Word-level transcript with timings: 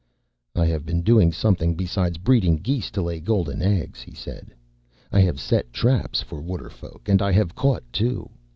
"I 0.55 0.65
have 0.65 0.83
been 0.83 1.03
doing 1.03 1.31
something 1.31 1.75
besides 1.75 2.17
breeding 2.17 2.57
geese 2.57 2.89
to 2.89 3.03
lay 3.03 3.19
golden 3.19 3.61
eggs," 3.61 4.01
he 4.01 4.15
said. 4.15 4.51
"I 5.11 5.19
have 5.19 5.39
set 5.39 5.71
traps 5.71 6.23
for 6.23 6.41
Waterfolk, 6.41 7.07
and 7.07 7.21
I 7.21 7.31
have 7.33 7.53
caught 7.53 7.83
two. 7.93 8.27